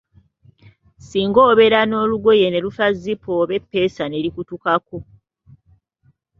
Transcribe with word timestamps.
Singa 1.07 1.39
obeera 1.49 1.79
n'olugoye 1.85 2.45
ne 2.49 2.59
lufa 2.65 2.87
zipu 3.01 3.29
oba 3.41 3.53
eppeesa 3.59 4.03
ne 4.07 4.17
likutukako. 4.25 4.97